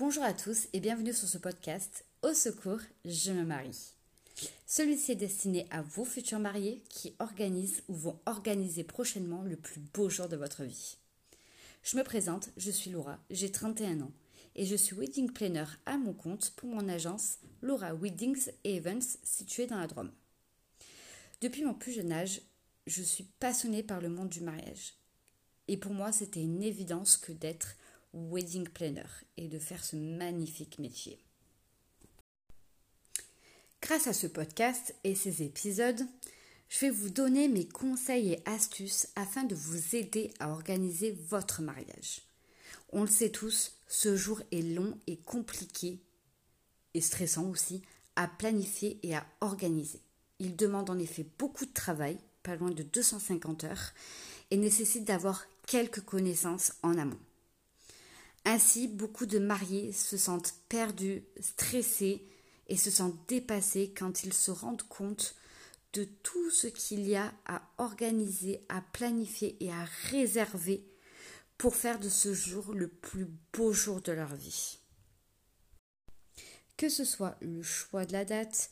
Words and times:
Bonjour 0.00 0.22
à 0.22 0.32
tous 0.32 0.68
et 0.72 0.78
bienvenue 0.78 1.12
sur 1.12 1.26
ce 1.26 1.38
podcast 1.38 2.04
Au 2.22 2.32
secours, 2.32 2.78
je 3.04 3.32
me 3.32 3.44
marie. 3.44 3.94
Celui-ci 4.64 5.10
est 5.10 5.16
destiné 5.16 5.66
à 5.72 5.82
vos 5.82 6.04
futurs 6.04 6.38
mariés 6.38 6.84
qui 6.88 7.16
organisent 7.18 7.82
ou 7.88 7.94
vont 7.94 8.20
organiser 8.24 8.84
prochainement 8.84 9.42
le 9.42 9.56
plus 9.56 9.80
beau 9.80 10.08
jour 10.08 10.28
de 10.28 10.36
votre 10.36 10.62
vie. 10.62 10.98
Je 11.82 11.96
me 11.96 12.04
présente, 12.04 12.50
je 12.56 12.70
suis 12.70 12.92
Laura, 12.92 13.18
j'ai 13.28 13.50
31 13.50 14.02
ans 14.02 14.12
et 14.54 14.66
je 14.66 14.76
suis 14.76 14.94
wedding 14.94 15.32
planner 15.32 15.64
à 15.84 15.98
mon 15.98 16.12
compte 16.12 16.52
pour 16.54 16.68
mon 16.68 16.88
agence 16.88 17.38
Laura 17.60 17.92
Weddings 17.92 18.52
et 18.62 18.76
Events 18.76 19.18
située 19.24 19.66
dans 19.66 19.80
la 19.80 19.88
Drôme. 19.88 20.12
Depuis 21.40 21.64
mon 21.64 21.74
plus 21.74 21.90
jeune 21.90 22.12
âge, 22.12 22.40
je 22.86 23.02
suis 23.02 23.24
passionnée 23.40 23.82
par 23.82 24.00
le 24.00 24.10
monde 24.10 24.28
du 24.28 24.42
mariage. 24.42 24.94
Et 25.66 25.76
pour 25.76 25.92
moi, 25.92 26.12
c'était 26.12 26.40
une 26.40 26.62
évidence 26.62 27.16
que 27.16 27.32
d'être 27.32 27.74
wedding 28.12 28.68
planner 28.68 29.08
et 29.36 29.48
de 29.48 29.58
faire 29.58 29.84
ce 29.84 29.96
magnifique 29.96 30.78
métier. 30.78 31.18
Grâce 33.80 34.06
à 34.06 34.12
ce 34.12 34.26
podcast 34.26 34.94
et 35.04 35.14
ces 35.14 35.42
épisodes, 35.42 36.06
je 36.68 36.80
vais 36.80 36.90
vous 36.90 37.10
donner 37.10 37.48
mes 37.48 37.66
conseils 37.66 38.32
et 38.32 38.42
astuces 38.44 39.08
afin 39.16 39.44
de 39.44 39.54
vous 39.54 39.96
aider 39.96 40.32
à 40.40 40.50
organiser 40.50 41.12
votre 41.28 41.62
mariage. 41.62 42.22
On 42.92 43.02
le 43.02 43.08
sait 43.08 43.30
tous, 43.30 43.78
ce 43.86 44.16
jour 44.16 44.42
est 44.52 44.62
long 44.62 44.98
et 45.06 45.16
compliqué 45.16 46.00
et 46.94 47.00
stressant 47.00 47.48
aussi 47.48 47.82
à 48.16 48.26
planifier 48.26 48.98
et 49.02 49.14
à 49.14 49.26
organiser. 49.40 50.00
Il 50.38 50.56
demande 50.56 50.90
en 50.90 50.98
effet 50.98 51.26
beaucoup 51.38 51.66
de 51.66 51.72
travail, 51.72 52.18
pas 52.42 52.56
loin 52.56 52.70
de 52.70 52.82
250 52.82 53.64
heures, 53.64 53.92
et 54.50 54.56
nécessite 54.56 55.04
d'avoir 55.04 55.44
quelques 55.66 56.00
connaissances 56.00 56.72
en 56.82 56.96
amont. 56.98 57.18
Ainsi, 58.50 58.88
beaucoup 58.88 59.26
de 59.26 59.38
mariés 59.38 59.92
se 59.92 60.16
sentent 60.16 60.54
perdus, 60.70 61.22
stressés 61.38 62.26
et 62.66 62.78
se 62.78 62.90
sentent 62.90 63.28
dépassés 63.28 63.92
quand 63.94 64.24
ils 64.24 64.32
se 64.32 64.50
rendent 64.50 64.88
compte 64.88 65.34
de 65.92 66.04
tout 66.04 66.50
ce 66.50 66.66
qu'il 66.66 67.06
y 67.06 67.14
a 67.14 67.30
à 67.44 67.60
organiser, 67.76 68.64
à 68.70 68.80
planifier 68.80 69.62
et 69.62 69.70
à 69.70 69.84
réserver 70.10 70.82
pour 71.58 71.76
faire 71.76 72.00
de 72.00 72.08
ce 72.08 72.32
jour 72.32 72.72
le 72.72 72.88
plus 72.88 73.26
beau 73.52 73.74
jour 73.74 74.00
de 74.00 74.12
leur 74.12 74.34
vie. 74.34 74.78
Que 76.78 76.88
ce 76.88 77.04
soit 77.04 77.36
le 77.42 77.62
choix 77.62 78.06
de 78.06 78.14
la 78.14 78.24
date, 78.24 78.70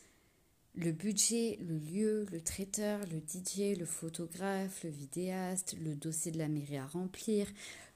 le 0.77 0.93
budget, 0.93 1.59
le 1.67 1.79
lieu, 1.79 2.27
le 2.31 2.41
traiteur, 2.41 3.01
le 3.07 3.19
DJ, 3.19 3.79
le 3.79 3.87
photographe, 3.87 4.85
le 4.85 4.91
vidéaste, 4.91 5.75
le 5.83 5.95
dossier 5.95 6.33
de 6.33 6.39
la 6.39 6.49
mairie 6.49 6.77
à 6.77 6.87
remplir, 6.87 7.47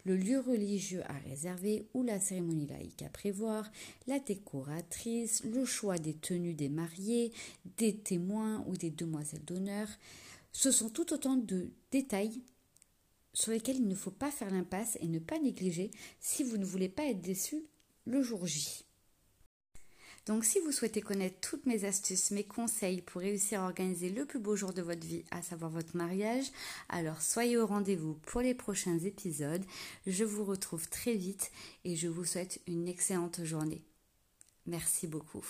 le 0.06 0.16
lieu 0.16 0.40
religieux 0.40 1.02
à 1.06 1.18
réserver 1.28 1.86
ou 1.92 2.02
la 2.02 2.18
cérémonie 2.18 2.66
laïque 2.66 3.02
à 3.02 3.10
prévoir, 3.10 3.70
la 4.06 4.18
décoratrice, 4.18 5.44
le 5.44 5.66
choix 5.66 5.98
des 5.98 6.14
tenues 6.14 6.54
des 6.54 6.70
mariés, 6.70 7.32
des 7.76 7.94
témoins 7.94 8.64
ou 8.66 8.76
des 8.76 8.90
demoiselles 8.90 9.44
d'honneur. 9.44 9.86
Ce 10.52 10.70
sont 10.70 10.88
tout 10.88 11.12
autant 11.12 11.36
de 11.36 11.70
détails 11.90 12.40
sur 13.34 13.52
lesquels 13.52 13.76
il 13.76 13.88
ne 13.88 13.94
faut 13.94 14.10
pas 14.10 14.30
faire 14.30 14.50
l'impasse 14.50 14.96
et 15.02 15.06
ne 15.06 15.18
pas 15.18 15.38
négliger 15.38 15.90
si 16.18 16.42
vous 16.44 16.56
ne 16.56 16.64
voulez 16.64 16.88
pas 16.88 17.04
être 17.04 17.20
déçu 17.20 17.62
le 18.06 18.22
jour 18.22 18.46
J. 18.46 18.86
Donc 20.26 20.44
si 20.44 20.60
vous 20.60 20.72
souhaitez 20.72 21.00
connaître 21.00 21.40
toutes 21.40 21.66
mes 21.66 21.84
astuces, 21.84 22.30
mes 22.30 22.44
conseils 22.44 23.00
pour 23.00 23.22
réussir 23.22 23.62
à 23.62 23.66
organiser 23.66 24.10
le 24.10 24.24
plus 24.24 24.38
beau 24.38 24.54
jour 24.54 24.72
de 24.72 24.82
votre 24.82 25.06
vie, 25.06 25.24
à 25.30 25.42
savoir 25.42 25.70
votre 25.70 25.96
mariage, 25.96 26.46
alors 26.88 27.22
soyez 27.22 27.56
au 27.56 27.66
rendez-vous 27.66 28.14
pour 28.26 28.40
les 28.40 28.54
prochains 28.54 28.98
épisodes. 28.98 29.64
Je 30.06 30.24
vous 30.24 30.44
retrouve 30.44 30.88
très 30.88 31.14
vite 31.14 31.50
et 31.84 31.96
je 31.96 32.08
vous 32.08 32.24
souhaite 32.24 32.60
une 32.66 32.86
excellente 32.86 33.44
journée. 33.44 33.82
Merci 34.66 35.06
beaucoup. 35.06 35.44